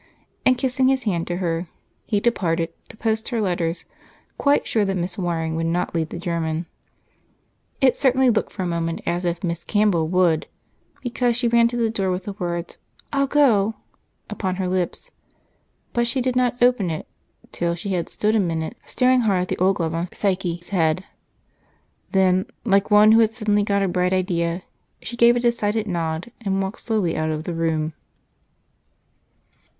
[0.47, 1.67] And kissing his hand to her,
[2.07, 3.85] he departed to post her letters,
[4.39, 6.65] quite sure that Miss Waring would not lead the German.
[7.81, 10.47] It certainly looked for a moment as if Miss Campbell would,
[11.03, 12.77] because she ran to the door with the words
[13.13, 13.75] "I'll go"
[14.27, 15.11] upon her lips.
[15.93, 17.07] But she did not open it
[17.51, 21.03] till she had stood a minute staring hard at the old glove on Psyche's head;
[22.11, 24.63] then like one who had suddenly gotten a bright idea,
[25.03, 27.93] she gave a decided nod and walked slowly out of the room.